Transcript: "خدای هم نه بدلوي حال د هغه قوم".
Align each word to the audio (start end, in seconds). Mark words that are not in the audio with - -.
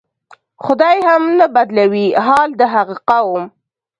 "خدای 0.65 0.99
هم 1.09 1.23
نه 1.39 1.45
بدلوي 1.55 2.07
حال 2.25 2.49
د 2.59 2.61
هغه 2.73 2.95
قوم". 3.09 3.43